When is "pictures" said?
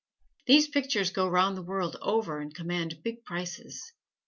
0.69-1.11